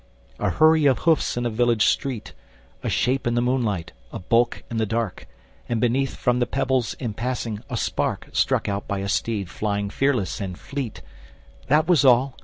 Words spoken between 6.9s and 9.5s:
in passing, a spark Struck out by a steed